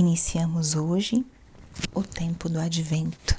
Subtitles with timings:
[0.00, 1.26] Iniciamos hoje
[1.92, 3.38] o tempo do advento.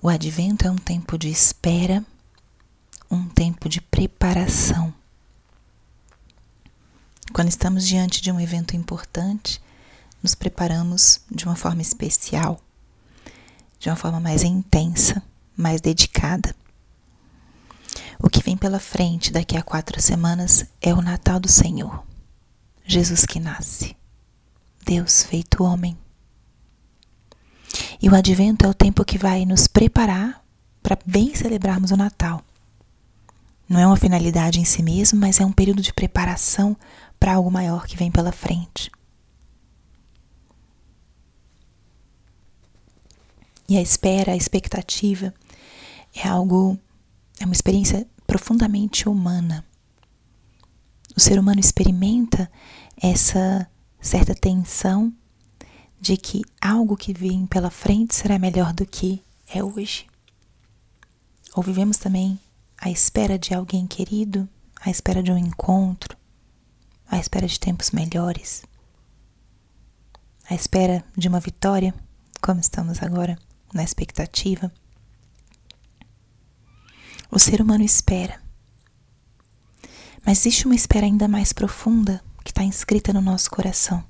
[0.00, 2.02] O advento é um tempo de espera,
[3.10, 4.90] um tempo de preparação.
[7.34, 9.60] Quando estamos diante de um evento importante,
[10.22, 12.58] nos preparamos de uma forma especial,
[13.78, 15.22] de uma forma mais intensa,
[15.54, 16.56] mais dedicada.
[18.18, 22.02] O que vem pela frente daqui a quatro semanas é o Natal do Senhor,
[22.86, 23.94] Jesus que nasce.
[24.84, 25.96] Deus feito homem.
[28.00, 30.44] E o advento é o tempo que vai nos preparar
[30.82, 32.42] para bem celebrarmos o Natal.
[33.68, 36.76] Não é uma finalidade em si mesmo, mas é um período de preparação
[37.18, 38.90] para algo maior que vem pela frente.
[43.68, 45.32] E a espera, a expectativa
[46.14, 46.78] é algo,
[47.40, 49.64] é uma experiência profundamente humana.
[51.16, 52.50] O ser humano experimenta
[53.00, 53.66] essa
[54.02, 55.14] certa tensão
[56.00, 60.06] de que algo que vem pela frente será melhor do que é hoje.
[61.54, 62.38] Ou vivemos também
[62.76, 64.48] à espera de alguém querido,
[64.80, 66.16] à espera de um encontro,
[67.08, 68.64] à espera de tempos melhores,
[70.50, 71.94] à espera de uma vitória,
[72.40, 73.38] como estamos agora
[73.72, 74.72] na expectativa.
[77.30, 78.42] O ser humano espera.
[80.26, 84.04] Mas existe uma espera ainda mais profunda que está inscrita no nosso coração,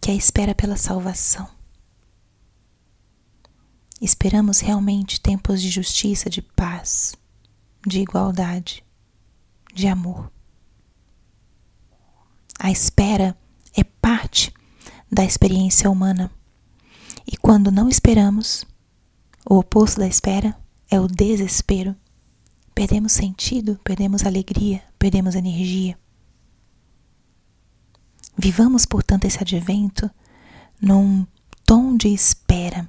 [0.00, 1.48] que é a espera pela salvação.
[4.00, 7.16] Esperamos realmente tempos de justiça, de paz,
[7.86, 8.84] de igualdade,
[9.74, 10.30] de amor.
[12.58, 13.36] A espera
[13.76, 14.52] é parte
[15.10, 16.30] da experiência humana.
[17.26, 18.64] E quando não esperamos,
[19.48, 20.56] o oposto da espera
[20.90, 21.94] é o desespero.
[22.74, 25.98] Perdemos sentido, perdemos alegria, perdemos energia.
[28.40, 30.08] Vivamos, portanto, esse advento
[30.80, 31.26] num
[31.66, 32.88] tom de espera,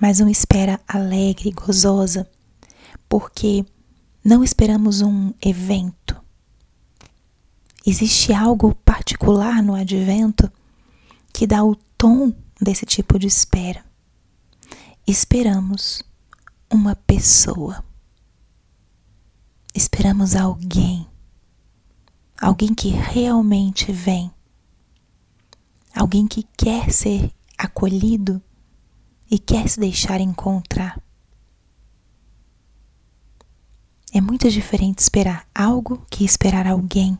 [0.00, 2.26] mas uma espera alegre, gozosa,
[3.06, 3.62] porque
[4.24, 6.18] não esperamos um evento.
[7.86, 10.50] Existe algo particular no advento
[11.30, 13.84] que dá o tom desse tipo de espera.
[15.06, 16.02] Esperamos
[16.70, 17.84] uma pessoa.
[19.74, 21.09] Esperamos alguém
[22.40, 24.32] alguém que realmente vem,
[25.94, 28.42] alguém que quer ser acolhido
[29.30, 30.98] e quer se deixar encontrar.
[34.12, 37.16] É muito diferente esperar algo que esperar alguém.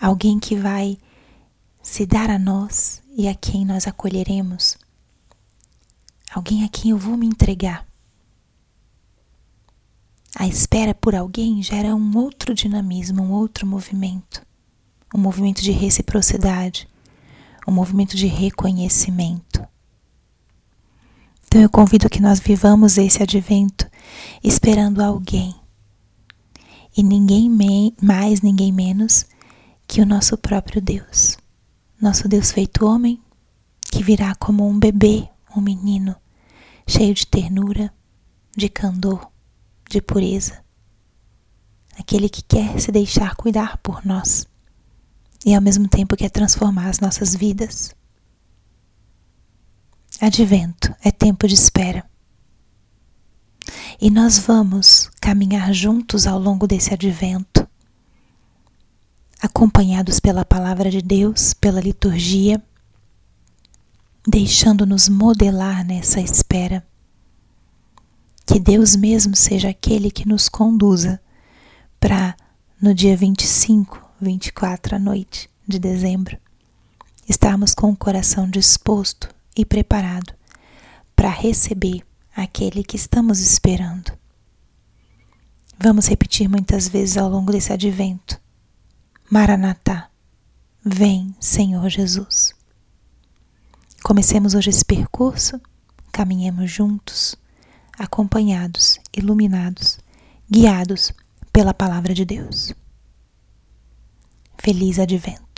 [0.00, 0.96] Alguém que vai
[1.82, 4.78] se dar a nós e a quem nós acolheremos.
[6.32, 7.86] Alguém a quem eu vou me entregar.
[10.34, 14.44] A espera por alguém gera um outro dinamismo, um outro movimento,
[15.14, 16.88] um movimento de reciprocidade,
[17.68, 19.66] um movimento de reconhecimento.
[21.46, 23.86] Então eu convido que nós vivamos esse advento
[24.42, 25.54] esperando alguém.
[26.96, 27.50] E ninguém
[28.00, 29.26] mais, ninguém menos
[29.86, 31.36] que o nosso próprio Deus.
[32.00, 33.20] Nosso Deus feito homem,
[33.90, 36.16] que virá como um bebê, um menino,
[36.86, 37.92] cheio de ternura,
[38.56, 39.31] de candor,
[39.92, 40.64] de pureza,
[41.98, 44.46] aquele que quer se deixar cuidar por nós
[45.44, 47.94] e ao mesmo tempo quer transformar as nossas vidas.
[50.20, 52.04] Advento é tempo de espera.
[54.00, 57.68] E nós vamos caminhar juntos ao longo desse advento,
[59.40, 62.62] acompanhados pela palavra de Deus, pela liturgia,
[64.26, 66.86] deixando-nos modelar nessa espera
[68.52, 71.18] que Deus mesmo seja aquele que nos conduza
[71.98, 72.36] para,
[72.78, 76.36] no dia 25, 24 à noite de dezembro,
[77.26, 79.26] estarmos com o coração disposto
[79.56, 80.34] e preparado
[81.16, 82.04] para receber
[82.36, 84.12] aquele que estamos esperando.
[85.80, 88.38] Vamos repetir muitas vezes ao longo desse advento:
[89.30, 90.10] Maranatá,
[90.84, 92.54] vem, Senhor Jesus.
[94.02, 95.58] Comecemos hoje esse percurso,
[96.12, 97.40] caminhemos juntos
[97.98, 99.98] acompanhados, iluminados,
[100.48, 101.12] guiados
[101.52, 102.74] pela palavra de Deus.
[104.58, 105.51] Feliz Advento.